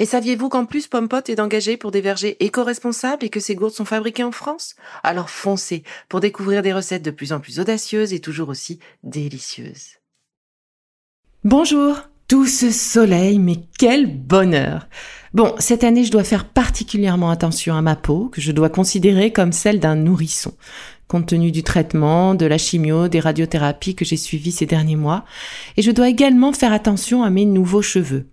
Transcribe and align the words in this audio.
Et 0.00 0.06
saviez-vous 0.06 0.48
qu'en 0.48 0.64
plus 0.64 0.86
Pompot 0.86 1.22
est 1.26 1.40
engagé 1.40 1.76
pour 1.76 1.90
des 1.90 2.00
vergers 2.00 2.36
éco-responsables 2.38 3.24
et 3.24 3.30
que 3.30 3.40
ces 3.40 3.56
gourdes 3.56 3.74
sont 3.74 3.84
fabriquées 3.84 4.22
en 4.22 4.30
France? 4.30 4.76
Alors 5.02 5.28
foncez 5.28 5.82
pour 6.08 6.20
découvrir 6.20 6.62
des 6.62 6.72
recettes 6.72 7.04
de 7.04 7.10
plus 7.10 7.32
en 7.32 7.40
plus 7.40 7.58
audacieuses 7.58 8.12
et 8.12 8.20
toujours 8.20 8.48
aussi 8.48 8.78
délicieuses. 9.02 9.96
Bonjour 11.42 11.96
tout 12.28 12.46
ce 12.46 12.70
soleil, 12.70 13.38
mais 13.38 13.56
quel 13.78 14.06
bonheur 14.06 14.86
Bon, 15.32 15.54
cette 15.58 15.82
année, 15.82 16.04
je 16.04 16.12
dois 16.12 16.24
faire 16.24 16.44
particulièrement 16.46 17.30
attention 17.30 17.74
à 17.74 17.82
ma 17.82 17.96
peau, 17.96 18.28
que 18.28 18.40
je 18.40 18.52
dois 18.52 18.68
considérer 18.68 19.32
comme 19.32 19.52
celle 19.52 19.80
d'un 19.80 19.94
nourrisson, 19.94 20.52
compte 21.06 21.26
tenu 21.26 21.50
du 21.50 21.62
traitement, 21.62 22.34
de 22.34 22.44
la 22.44 22.58
chimio, 22.58 23.08
des 23.08 23.20
radiothérapies 23.20 23.94
que 23.94 24.04
j'ai 24.04 24.18
suivies 24.18 24.52
ces 24.52 24.66
derniers 24.66 24.96
mois, 24.96 25.24
et 25.76 25.82
je 25.82 25.90
dois 25.90 26.08
également 26.08 26.52
faire 26.52 26.72
attention 26.72 27.22
à 27.22 27.30
mes 27.30 27.46
nouveaux 27.46 27.82
cheveux. 27.82 28.26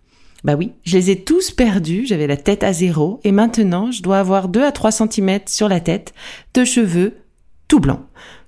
Bah 0.45 0.53
oui, 0.55 0.73
je 0.83 0.95
les 0.95 1.09
ai 1.09 1.23
tous 1.23 1.49
perdus, 1.49 2.05
j'avais 2.05 2.27
la 2.27 2.37
tête 2.37 2.63
à 2.63 2.71
zéro, 2.71 3.19
et 3.23 3.31
maintenant 3.31 3.89
je 3.89 4.03
dois 4.03 4.19
avoir 4.19 4.47
2 4.47 4.63
à 4.63 4.71
3 4.71 4.91
cm 4.91 5.39
sur 5.47 5.67
la 5.67 5.79
tête 5.79 6.13
de 6.53 6.63
cheveux 6.63 7.15
tout 7.67 7.79
blancs. 7.79 8.01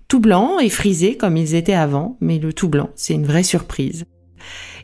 Tout 0.08 0.20
blanc 0.20 0.60
et 0.60 0.70
frisés 0.70 1.18
comme 1.18 1.38
ils 1.38 1.56
étaient 1.56 1.74
avant, 1.74 2.16
mais 2.22 2.38
le 2.38 2.54
tout 2.54 2.70
blanc, 2.70 2.92
c'est 2.94 3.16
une 3.16 3.26
vraie 3.26 3.42
surprise. 3.42 4.06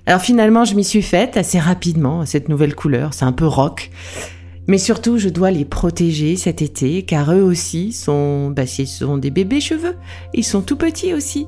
Alors 0.07 0.21
finalement, 0.21 0.65
je 0.65 0.73
m'y 0.73 0.83
suis 0.83 1.03
faite 1.03 1.37
assez 1.37 1.59
rapidement 1.59 2.21
à 2.21 2.25
cette 2.25 2.49
nouvelle 2.49 2.73
couleur, 2.73 3.13
c'est 3.13 3.25
un 3.25 3.31
peu 3.31 3.45
rock. 3.45 3.91
Mais 4.65 4.79
surtout, 4.79 5.19
je 5.19 5.29
dois 5.29 5.51
les 5.51 5.65
protéger 5.65 6.35
cet 6.35 6.63
été, 6.63 7.03
car 7.03 7.31
eux 7.31 7.43
aussi 7.43 7.91
sont, 7.91 8.49
bah, 8.49 8.65
ce 8.65 8.85
sont 8.85 9.17
des 9.17 9.29
bébés 9.29 9.61
cheveux. 9.61 9.97
Ils 10.33 10.43
sont 10.43 10.63
tout 10.63 10.77
petits 10.77 11.13
aussi. 11.13 11.45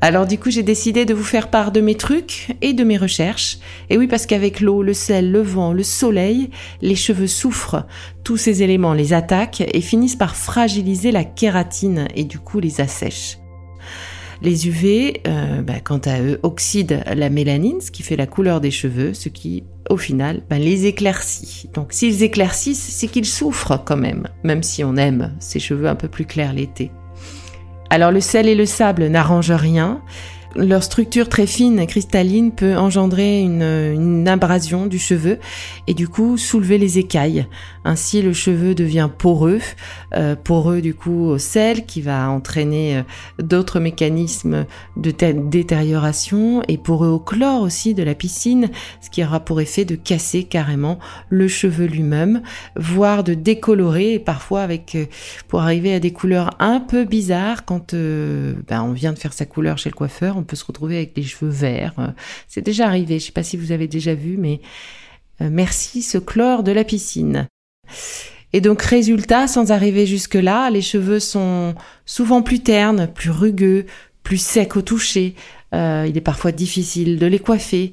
Alors 0.00 0.26
du 0.26 0.38
coup, 0.38 0.50
j'ai 0.50 0.62
décidé 0.62 1.04
de 1.04 1.14
vous 1.14 1.24
faire 1.24 1.50
part 1.50 1.72
de 1.72 1.80
mes 1.80 1.96
trucs 1.96 2.56
et 2.62 2.72
de 2.72 2.84
mes 2.84 2.96
recherches. 2.96 3.58
Et 3.90 3.98
oui, 3.98 4.06
parce 4.06 4.26
qu'avec 4.26 4.60
l'eau, 4.60 4.82
le 4.82 4.94
sel, 4.94 5.32
le 5.32 5.40
vent, 5.40 5.72
le 5.72 5.82
soleil, 5.82 6.50
les 6.82 6.94
cheveux 6.94 7.26
souffrent. 7.26 7.84
Tous 8.22 8.36
ces 8.36 8.62
éléments 8.62 8.94
les 8.94 9.12
attaquent 9.12 9.60
et 9.60 9.80
finissent 9.80 10.16
par 10.16 10.36
fragiliser 10.36 11.10
la 11.10 11.24
kératine 11.24 12.06
et 12.14 12.24
du 12.24 12.38
coup 12.38 12.60
les 12.60 12.80
assèchent. 12.80 13.38
Les 14.40 14.68
UV, 14.68 15.20
euh, 15.26 15.62
bah, 15.62 15.80
quant 15.82 16.00
à 16.04 16.20
eux, 16.20 16.38
oxydent 16.44 17.02
la 17.12 17.28
mélanine, 17.28 17.80
ce 17.80 17.90
qui 17.90 18.04
fait 18.04 18.14
la 18.14 18.28
couleur 18.28 18.60
des 18.60 18.70
cheveux, 18.70 19.12
ce 19.12 19.28
qui, 19.28 19.64
au 19.90 19.96
final, 19.96 20.42
bah, 20.48 20.60
les 20.60 20.86
éclaircit. 20.86 21.68
Donc 21.74 21.92
s'ils 21.92 22.22
éclaircissent, 22.22 22.78
c'est 22.78 23.08
qu'ils 23.08 23.26
souffrent 23.26 23.82
quand 23.84 23.96
même, 23.96 24.28
même 24.44 24.62
si 24.62 24.84
on 24.84 24.94
aime 24.94 25.34
ces 25.40 25.58
cheveux 25.58 25.88
un 25.88 25.96
peu 25.96 26.06
plus 26.06 26.24
clairs 26.24 26.52
l'été. 26.52 26.92
Alors 27.90 28.10
le 28.10 28.20
sel 28.20 28.48
et 28.48 28.54
le 28.54 28.66
sable 28.66 29.06
n'arrangent 29.06 29.50
rien. 29.50 30.00
Leur 30.56 30.82
structure 30.82 31.28
très 31.28 31.46
fine, 31.46 31.86
cristalline, 31.86 32.52
peut 32.52 32.76
engendrer 32.76 33.40
une, 33.40 33.62
une, 33.62 34.26
abrasion 34.26 34.86
du 34.86 34.98
cheveu 34.98 35.38
et 35.86 35.94
du 35.94 36.08
coup 36.08 36.36
soulever 36.36 36.78
les 36.78 36.98
écailles. 36.98 37.46
Ainsi, 37.88 38.22
le 38.22 38.32
cheveu 38.32 38.74
devient 38.74 39.08
poreux, 39.16 39.60
euh, 40.14 40.36
poreux 40.36 40.80
du 40.80 40.94
coup 40.94 41.24
au 41.24 41.38
sel 41.38 41.86
qui 41.86 42.02
va 42.02 42.30
entraîner 42.30 42.98
euh, 42.98 43.02
d'autres 43.42 43.80
mécanismes 43.80 44.66
de 44.96 45.10
détérioration 45.10 46.62
et 46.68 46.78
poreux 46.78 47.08
au 47.08 47.18
chlore 47.18 47.62
aussi 47.62 47.94
de 47.94 48.02
la 48.02 48.14
piscine, 48.14 48.68
ce 49.00 49.10
qui 49.10 49.24
aura 49.24 49.40
pour 49.40 49.60
effet 49.60 49.84
de 49.84 49.94
casser 49.96 50.44
carrément 50.44 50.98
le 51.30 51.48
cheveu 51.48 51.86
lui-même, 51.86 52.42
voire 52.76 53.24
de 53.24 53.34
décolorer 53.34 54.14
et 54.14 54.18
parfois 54.18 54.62
avec 54.62 54.94
euh, 54.94 55.06
pour 55.48 55.62
arriver 55.62 55.94
à 55.94 56.00
des 56.00 56.12
couleurs 56.12 56.50
un 56.58 56.80
peu 56.80 57.04
bizarres 57.04 57.64
quand 57.64 57.94
ben, 57.94 58.82
on 58.82 58.92
vient 58.92 59.12
de 59.12 59.18
faire 59.18 59.32
sa 59.32 59.46
couleur 59.46 59.78
chez 59.78 59.88
le 59.88 59.94
coiffeur 59.94 60.36
on 60.36 60.44
peut 60.44 60.56
se 60.56 60.64
retrouver 60.64 60.96
avec 60.96 61.14
des 61.14 61.22
cheveux 61.22 61.50
verts. 61.50 61.94
Euh, 61.98 62.08
c'est 62.46 62.62
déjà 62.62 62.86
arrivé, 62.86 63.18
je 63.18 63.24
ne 63.24 63.26
sais 63.26 63.32
pas 63.32 63.42
si 63.42 63.56
vous 63.56 63.72
avez 63.72 63.88
déjà 63.88 64.14
vu, 64.14 64.36
mais 64.36 64.60
euh, 65.40 65.48
merci 65.50 66.02
ce 66.02 66.18
chlore 66.18 66.62
de 66.62 66.72
la 66.72 66.84
piscine. 66.84 67.48
Et 68.52 68.60
donc 68.60 68.80
résultat, 68.82 69.46
sans 69.46 69.72
arriver 69.72 70.06
jusque-là, 70.06 70.70
les 70.70 70.80
cheveux 70.80 71.20
sont 71.20 71.74
souvent 72.06 72.42
plus 72.42 72.60
ternes, 72.60 73.08
plus 73.12 73.30
rugueux, 73.30 73.86
plus 74.22 74.40
secs 74.40 74.76
au 74.76 74.82
toucher. 74.82 75.34
Euh, 75.74 76.06
il 76.08 76.16
est 76.16 76.22
parfois 76.22 76.52
difficile 76.52 77.18
de 77.18 77.26
les 77.26 77.38
coiffer 77.38 77.92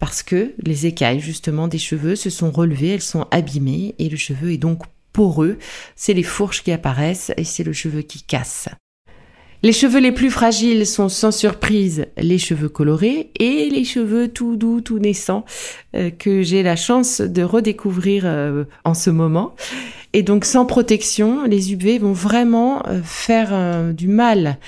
parce 0.00 0.24
que 0.24 0.52
les 0.58 0.86
écailles 0.86 1.20
justement 1.20 1.68
des 1.68 1.78
cheveux 1.78 2.16
se 2.16 2.30
sont 2.30 2.50
relevées, 2.50 2.88
elles 2.88 3.02
sont 3.02 3.28
abîmées 3.30 3.94
et 4.00 4.08
le 4.08 4.16
cheveu 4.16 4.52
est 4.52 4.58
donc 4.58 4.82
poreux. 5.12 5.58
C'est 5.94 6.14
les 6.14 6.24
fourches 6.24 6.64
qui 6.64 6.72
apparaissent 6.72 7.30
et 7.36 7.44
c'est 7.44 7.62
le 7.62 7.72
cheveu 7.72 8.02
qui 8.02 8.22
casse. 8.22 8.68
Les 9.64 9.72
cheveux 9.72 10.00
les 10.00 10.10
plus 10.10 10.30
fragiles 10.30 10.84
sont 10.86 11.08
sans 11.08 11.30
surprise 11.30 12.06
les 12.16 12.38
cheveux 12.38 12.68
colorés 12.68 13.30
et 13.38 13.70
les 13.70 13.84
cheveux 13.84 14.26
tout 14.26 14.56
doux, 14.56 14.80
tout 14.80 14.98
naissants 14.98 15.44
euh, 15.94 16.10
que 16.10 16.42
j'ai 16.42 16.64
la 16.64 16.74
chance 16.74 17.20
de 17.20 17.42
redécouvrir 17.42 18.24
euh, 18.26 18.64
en 18.84 18.94
ce 18.94 19.10
moment. 19.10 19.54
Et 20.14 20.22
donc 20.22 20.44
sans 20.44 20.66
protection, 20.66 21.44
les 21.44 21.72
UV 21.72 21.98
vont 21.98 22.12
vraiment 22.12 22.86
euh, 22.86 23.00
faire 23.02 23.48
euh, 23.52 23.92
du 23.94 24.08
mal 24.08 24.58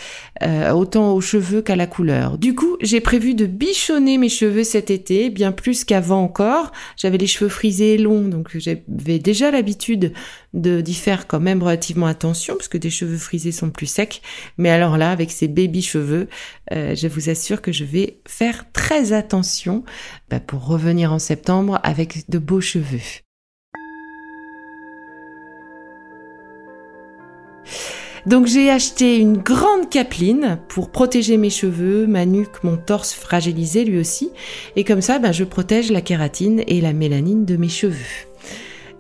euh, 0.42 0.70
autant 0.70 1.12
aux 1.12 1.20
cheveux 1.20 1.60
qu'à 1.60 1.76
la 1.76 1.86
couleur. 1.86 2.38
Du 2.38 2.54
coup, 2.54 2.78
j'ai 2.80 3.00
prévu 3.00 3.34
de 3.34 3.44
bichonner 3.44 4.16
mes 4.16 4.30
cheveux 4.30 4.64
cet 4.64 4.90
été, 4.90 5.28
bien 5.28 5.52
plus 5.52 5.84
qu'avant 5.84 6.22
encore. 6.22 6.72
J'avais 6.96 7.18
les 7.18 7.26
cheveux 7.26 7.50
frisés 7.50 7.94
et 7.94 7.98
longs, 7.98 8.22
donc 8.28 8.56
j'avais 8.56 9.18
déjà 9.18 9.50
l'habitude 9.50 10.12
de 10.54 10.80
d'y 10.80 10.94
faire 10.94 11.26
quand 11.26 11.40
même 11.40 11.62
relativement 11.62 12.06
attention, 12.06 12.54
parce 12.54 12.68
que 12.68 12.78
des 12.78 12.90
cheveux 12.90 13.18
frisés 13.18 13.52
sont 13.52 13.70
plus 13.70 13.86
secs. 13.86 14.22
Mais 14.56 14.70
alors 14.70 14.96
là, 14.96 15.10
avec 15.10 15.30
ces 15.30 15.48
baby 15.48 15.82
cheveux, 15.82 16.28
je 16.70 17.06
vous 17.06 17.28
assure 17.28 17.60
que 17.60 17.72
je 17.72 17.84
vais 17.84 18.18
faire 18.26 18.64
très 18.72 19.12
attention 19.12 19.84
bah, 20.30 20.40
pour 20.40 20.66
revenir 20.66 21.12
en 21.12 21.18
septembre 21.18 21.80
avec 21.82 22.28
de 22.30 22.38
beaux 22.38 22.60
cheveux. 22.60 23.23
Donc 28.26 28.46
j'ai 28.46 28.70
acheté 28.70 29.18
une 29.18 29.36
grande 29.36 29.90
capeline 29.90 30.58
pour 30.68 30.90
protéger 30.90 31.36
mes 31.36 31.50
cheveux, 31.50 32.06
ma 32.06 32.24
nuque, 32.24 32.64
mon 32.64 32.76
torse 32.76 33.12
fragilisé 33.12 33.84
lui 33.84 33.98
aussi. 33.98 34.30
Et 34.76 34.84
comme 34.84 35.02
ça, 35.02 35.18
ben, 35.18 35.32
je 35.32 35.44
protège 35.44 35.92
la 35.92 36.00
kératine 36.00 36.62
et 36.66 36.80
la 36.80 36.92
mélanine 36.92 37.44
de 37.44 37.56
mes 37.56 37.68
cheveux. 37.68 37.96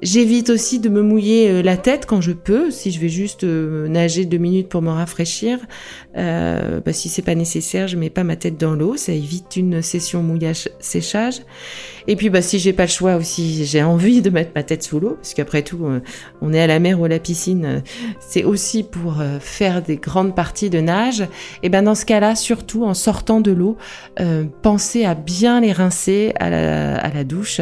J'évite 0.02 0.50
aussi 0.50 0.80
de 0.80 0.90
me 0.90 1.00
mouiller 1.00 1.48
euh, 1.48 1.62
la 1.62 1.78
tête 1.78 2.04
quand 2.04 2.20
je 2.20 2.32
peux. 2.32 2.70
Si 2.70 2.90
je 2.90 3.00
vais 3.00 3.08
juste 3.08 3.44
euh, 3.44 3.88
nager 3.88 4.26
deux 4.26 4.36
minutes 4.36 4.68
pour 4.68 4.82
me 4.82 4.90
rafraîchir, 4.90 5.58
euh, 6.18 6.80
bah, 6.84 6.92
si 6.92 7.08
c'est 7.08 7.22
pas 7.22 7.34
nécessaire, 7.34 7.88
je 7.88 7.96
mets 7.96 8.10
pas 8.10 8.22
ma 8.22 8.36
tête 8.36 8.58
dans 8.58 8.74
l'eau. 8.74 8.98
Ça 8.98 9.12
évite 9.12 9.56
une 9.56 9.80
session 9.80 10.22
mouillage-séchage. 10.22 11.40
Et 12.06 12.16
puis, 12.16 12.30
bah, 12.30 12.42
si 12.42 12.58
j'ai 12.58 12.72
pas 12.72 12.84
le 12.84 12.90
choix 12.90 13.16
aussi, 13.16 13.64
j'ai 13.64 13.82
envie 13.82 14.22
de 14.22 14.30
mettre 14.30 14.52
ma 14.54 14.62
tête 14.62 14.82
sous 14.82 15.00
l'eau, 15.00 15.14
parce 15.14 15.34
qu'après 15.34 15.62
tout, 15.62 15.86
euh, 15.86 16.00
on 16.40 16.52
est 16.52 16.60
à 16.60 16.66
la 16.66 16.78
mer 16.78 17.00
ou 17.00 17.04
à 17.04 17.08
la 17.08 17.18
piscine, 17.18 17.82
c'est 18.20 18.44
aussi 18.44 18.82
pour 18.82 19.16
faire 19.40 19.82
des 19.82 19.96
grandes 19.96 20.34
parties 20.34 20.70
de 20.70 20.80
nage. 20.80 21.26
Et 21.62 21.68
ben 21.68 21.82
dans 21.82 21.94
ce 21.94 22.04
cas-là, 22.04 22.34
surtout 22.34 22.84
en 22.84 22.94
sortant 22.94 23.40
de 23.40 23.52
l'eau, 23.52 23.76
pensez 24.62 25.04
à 25.04 25.14
bien 25.14 25.60
les 25.60 25.72
rincer 25.72 26.32
à 26.38 26.50
la, 26.50 27.24
douche, 27.24 27.60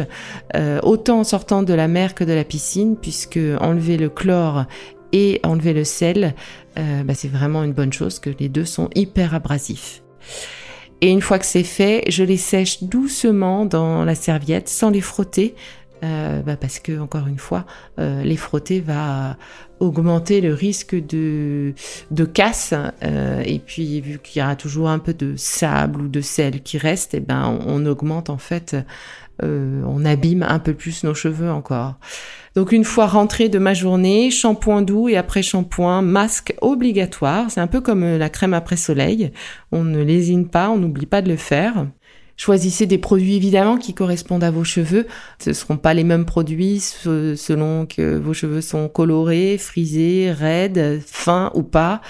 autant 0.83 1.19
en 1.19 1.23
sortant 1.23 1.63
de 1.63 1.73
la 1.73 1.87
mer 1.87 2.15
que 2.15 2.23
de 2.23 2.33
la 2.33 2.43
piscine, 2.43 2.97
puisque 2.97 3.39
enlever 3.59 3.97
le 3.97 4.09
chlore 4.09 4.65
et 5.13 5.39
enlever 5.43 5.73
le 5.73 5.85
sel, 5.85 6.35
euh, 6.77 7.03
bah, 7.03 7.13
c'est 7.13 7.29
vraiment 7.29 7.63
une 7.63 7.71
bonne 7.71 7.93
chose, 7.93 8.19
que 8.19 8.31
les 8.37 8.49
deux 8.49 8.65
sont 8.65 8.89
hyper 8.95 9.33
abrasifs. 9.35 10.03
Et 11.03 11.09
une 11.09 11.19
fois 11.19 11.37
que 11.37 11.45
c'est 11.45 11.63
fait, 11.63 12.05
je 12.07 12.23
les 12.23 12.37
sèche 12.37 12.81
doucement 12.81 13.65
dans 13.65 14.05
la 14.05 14.15
serviette, 14.15 14.69
sans 14.69 14.89
les 14.89 15.01
frotter, 15.01 15.53
euh, 16.01 16.41
bah 16.41 16.55
parce 16.55 16.79
que 16.79 16.97
encore 16.97 17.27
une 17.27 17.39
fois, 17.39 17.65
euh, 17.99 18.23
les 18.23 18.37
frotter 18.37 18.79
va 18.79 19.35
augmenter 19.81 20.39
le 20.39 20.53
risque 20.53 20.95
de 20.95 21.73
de 22.11 22.23
casse. 22.23 22.73
Euh, 23.03 23.43
et 23.45 23.59
puis 23.59 23.99
vu 23.99 24.17
qu'il 24.19 24.41
y 24.41 24.45
aura 24.45 24.55
toujours 24.55 24.87
un 24.87 24.99
peu 24.99 25.13
de 25.13 25.33
sable 25.35 26.03
ou 26.03 26.07
de 26.07 26.21
sel 26.21 26.61
qui 26.63 26.77
reste, 26.77 27.13
et 27.13 27.17
eh 27.17 27.19
ben 27.19 27.59
on, 27.67 27.85
augmente 27.85 28.29
en 28.29 28.37
fait, 28.37 28.77
on 29.41 30.05
abîme 30.05 30.43
un 30.43 30.59
peu 30.59 30.73
plus 30.73 31.03
nos 31.03 31.13
cheveux 31.13 31.49
encore. 31.51 31.95
Donc 32.55 32.71
une 32.71 32.83
fois 32.83 33.07
rentrée 33.07 33.49
de 33.49 33.57
ma 33.57 33.73
journée, 33.73 34.29
shampoing 34.29 34.83
doux 34.83 35.09
et 35.09 35.17
après 35.17 35.41
shampoing, 35.41 36.01
masque 36.03 36.53
obligatoire. 36.61 37.49
C'est 37.49 37.61
un 37.61 37.67
peu 37.67 37.81
comme 37.81 38.05
la 38.17 38.29
crème 38.29 38.53
après 38.53 38.77
soleil. 38.77 39.31
On 39.71 39.83
ne 39.83 40.03
lésine 40.03 40.47
pas, 40.47 40.69
on 40.69 40.77
n'oublie 40.77 41.07
pas 41.07 41.21
de 41.21 41.29
le 41.29 41.37
faire. 41.37 41.87
Choisissez 42.35 42.87
des 42.87 42.97
produits 42.97 43.35
évidemment 43.35 43.77
qui 43.77 43.93
correspondent 43.93 44.43
à 44.43 44.49
vos 44.51 44.63
cheveux. 44.63 45.07
Ce 45.39 45.51
ne 45.51 45.53
seront 45.53 45.77
pas 45.77 45.93
les 45.93 46.03
mêmes 46.03 46.25
produits 46.25 46.79
selon 46.79 47.85
que 47.85 48.17
vos 48.17 48.33
cheveux 48.33 48.61
sont 48.61 48.89
colorés, 48.89 49.57
frisés, 49.59 50.31
raides, 50.31 51.01
fins 51.05 51.51
ou 51.53 51.61
pas. 51.61 52.01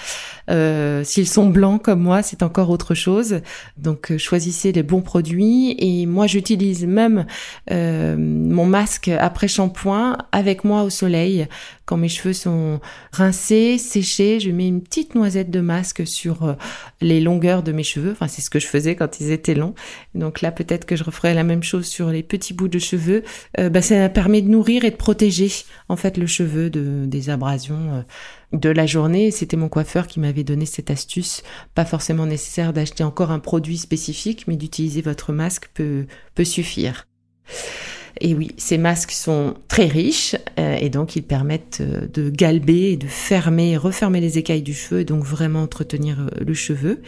Euh, 0.50 1.02
S'ils 1.04 1.28
sont 1.28 1.48
blancs 1.48 1.82
comme 1.82 2.00
moi, 2.00 2.22
c'est 2.22 2.42
encore 2.42 2.70
autre 2.70 2.94
chose. 2.94 3.40
Donc 3.76 4.10
euh, 4.10 4.18
choisissez 4.18 4.72
les 4.72 4.82
bons 4.82 5.02
produits. 5.02 5.74
Et 5.78 6.06
moi, 6.06 6.26
j'utilise 6.26 6.86
même 6.86 7.26
euh, 7.70 8.16
mon 8.18 8.66
masque 8.66 9.08
après 9.08 9.48
shampoing 9.48 10.18
avec 10.32 10.64
moi 10.64 10.82
au 10.82 10.90
soleil. 10.90 11.46
Quand 11.86 11.98
mes 11.98 12.08
cheveux 12.08 12.32
sont 12.32 12.80
rincés, 13.12 13.76
séchés, 13.76 14.40
je 14.40 14.50
mets 14.50 14.66
une 14.66 14.80
petite 14.80 15.14
noisette 15.14 15.50
de 15.50 15.60
masque 15.60 16.06
sur 16.06 16.44
euh, 16.44 16.54
les 17.02 17.20
longueurs 17.20 17.62
de 17.62 17.72
mes 17.72 17.82
cheveux. 17.82 18.12
Enfin, 18.12 18.26
c'est 18.26 18.40
ce 18.40 18.48
que 18.48 18.58
je 18.58 18.66
faisais 18.66 18.94
quand 18.94 19.20
ils 19.20 19.30
étaient 19.30 19.54
longs. 19.54 19.74
Donc 20.14 20.40
là, 20.40 20.50
peut-être 20.50 20.86
que 20.86 20.96
je 20.96 21.04
referai 21.04 21.34
la 21.34 21.44
même 21.44 21.62
chose 21.62 21.84
sur 21.84 22.08
les 22.08 22.22
petits 22.22 22.54
bouts 22.54 22.68
de 22.68 22.78
cheveux. 22.78 23.22
Euh, 23.58 23.68
bah, 23.68 23.82
ça 23.82 24.08
permet 24.08 24.40
de 24.40 24.48
nourrir 24.48 24.84
et 24.84 24.90
de 24.90 24.96
protéger 24.96 25.50
en 25.90 25.96
fait 25.96 26.16
le 26.16 26.26
cheveu 26.26 26.70
de, 26.70 27.04
des 27.04 27.28
abrasions 27.28 28.04
de 28.54 28.70
la 28.70 28.86
journée. 28.86 29.30
C'était 29.30 29.56
mon 29.56 29.68
coiffeur 29.68 30.06
qui 30.06 30.20
m'avait 30.20 30.44
donné 30.44 30.66
cette 30.66 30.90
astuce. 30.90 31.42
Pas 31.74 31.84
forcément 31.84 32.26
nécessaire 32.26 32.72
d'acheter 32.72 33.04
encore 33.04 33.30
un 33.30 33.38
produit 33.40 33.78
spécifique, 33.78 34.46
mais 34.46 34.56
d'utiliser 34.56 35.02
votre 35.02 35.32
masque 35.32 35.68
peut, 35.74 36.06
peut 36.34 36.44
suffire. 36.44 37.06
Et 38.20 38.34
oui, 38.34 38.52
ces 38.56 38.78
masques 38.78 39.10
sont 39.10 39.54
très 39.66 39.86
riches 39.86 40.36
euh, 40.60 40.76
et 40.80 40.88
donc 40.88 41.16
ils 41.16 41.22
permettent 41.22 41.80
euh, 41.80 42.06
de 42.12 42.30
galber 42.30 42.92
et 42.92 42.96
de 42.96 43.08
fermer 43.08 43.76
refermer 43.76 44.20
les 44.20 44.38
écailles 44.38 44.62
du 44.62 44.72
cheveu 44.72 45.00
et 45.00 45.04
donc 45.04 45.24
vraiment 45.24 45.62
entretenir 45.62 46.20
euh, 46.20 46.44
le 46.44 46.54
cheveu. 46.54 47.02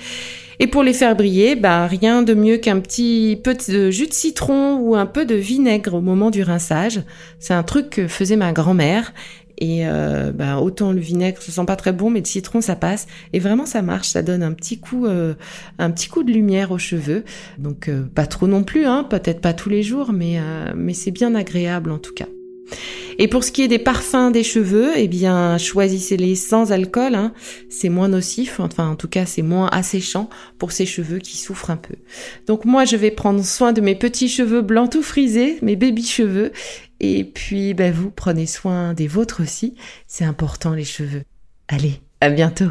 Et 0.59 0.67
pour 0.67 0.83
les 0.83 0.93
faire 0.93 1.15
briller, 1.15 1.55
bah 1.55 1.87
rien 1.87 2.23
de 2.23 2.35
mieux 2.35 2.57
qu'un 2.57 2.81
petit 2.81 3.41
peu 3.45 3.55
de 3.55 3.91
jus 3.91 4.09
de 4.09 4.15
citron 4.15 4.79
ou 4.79 4.97
un 4.97 5.07
peu 5.07 5.25
de 5.25 5.37
vinaigre 5.37 5.95
au 5.95 6.01
moment 6.01 6.31
du 6.31 6.43
rinçage. 6.43 7.03
C'est 7.39 7.55
un 7.55 7.63
truc 7.63 7.91
que 7.91 8.09
faisait 8.09 8.37
ma 8.37 8.53
grand-mère 8.53 9.13
et 9.59 9.87
euh, 9.87 10.33
bah, 10.33 10.59
autant 10.59 10.93
le 10.93 11.01
vinaigre, 11.01 11.41
ça 11.41 11.53
sent 11.53 11.65
pas 11.67 11.77
très 11.77 11.93
bon, 11.93 12.11
mais 12.11 12.21
le 12.21 12.27
citron, 12.27 12.61
ça 12.61 12.77
passe. 12.77 13.07
Et 13.33 13.39
vraiment, 13.39 13.67
ça 13.67 13.83
marche. 13.83 14.09
Ça 14.09 14.23
donne 14.23 14.43
un 14.43 14.53
petit 14.53 14.79
coup, 14.79 15.07
euh, 15.07 15.35
un 15.79 15.91
petit 15.91 16.09
coup 16.09 16.23
de 16.23 16.33
lumière 16.33 16.71
aux 16.71 16.79
cheveux. 16.79 17.25
Donc 17.59 17.89
euh, 17.89 18.05
pas 18.15 18.27
trop 18.27 18.47
non 18.47 18.65
plus, 18.65 18.85
hein, 18.85 19.05
peut-être 19.09 19.41
pas 19.41 19.53
tous 19.53 19.69
les 19.69 19.83
jours, 19.83 20.13
mais 20.13 20.39
mais 20.75 20.93
c'est 20.93 21.11
bien 21.11 21.35
agréable 21.35 21.91
en 21.91 21.99
tout 21.99 22.13
cas. 22.15 22.27
Et 23.19 23.29
pour 23.29 23.45
ce 23.45 23.53
qui 23.53 23.63
est 23.63 23.69
des 23.69 23.79
parfums 23.79 24.31
des 24.33 24.43
cheveux, 24.43 24.93
eh 24.97 25.09
bien, 25.09 25.59
choisissez-les 25.59 26.35
sans 26.35 26.73
alcool. 26.73 27.15
Hein. 27.15 27.33
C'est 27.71 27.89
moins 27.89 28.09
nocif, 28.09 28.61
enfin 28.61 28.89
en 28.91 28.97
tout 28.97 29.09
cas 29.09 29.27
c'est 29.27 29.43
moins 29.43 29.69
asséchant 29.69 30.29
pour 30.59 30.73
ces 30.73 30.87
cheveux 30.87 31.19
qui 31.19 31.37
souffrent 31.37 31.71
un 31.71 31.77
peu. 31.77 31.95
Donc 32.47 32.65
moi, 32.65 32.85
je 32.85 32.97
vais 32.97 33.11
prendre 33.11 33.45
soin 33.45 33.73
de 33.73 33.81
mes 33.81 33.95
petits 33.95 34.29
cheveux 34.29 34.63
blancs 34.63 34.91
tout 34.91 35.03
frisés, 35.03 35.59
mes 35.63 35.77
baby 35.77 36.05
cheveux. 36.05 36.53
Et 37.01 37.25
puis, 37.25 37.75
ben, 37.75 37.93
vous 37.93 38.11
prenez 38.11 38.47
soin 38.47 38.95
des 38.95 39.07
vôtres 39.07 39.43
aussi. 39.43 39.75
C'est 40.07 40.25
important 40.25 40.73
les 40.73 40.85
cheveux. 40.85 41.23
Allez, 41.69 42.01
à 42.21 42.31
bientôt. 42.31 42.71